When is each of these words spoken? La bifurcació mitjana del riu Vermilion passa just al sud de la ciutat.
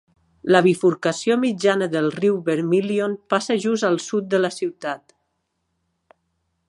La 0.53 0.61
bifurcació 0.67 1.35
mitjana 1.41 1.89
del 1.95 2.09
riu 2.15 2.39
Vermilion 2.47 3.13
passa 3.35 3.59
just 3.67 3.87
al 3.91 4.01
sud 4.07 4.33
de 4.33 4.41
la 4.43 4.53
ciutat. 4.59 5.15